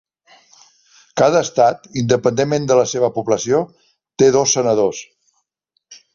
[1.21, 3.61] Cada estat, independentment de la seva població,
[4.23, 5.05] té dos senadors.